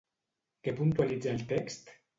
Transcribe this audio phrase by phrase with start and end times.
[0.69, 1.99] Què puntualitza el text?